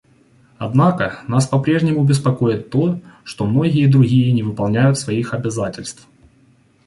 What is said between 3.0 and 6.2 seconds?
что многие другие не выполняют своих обязательств.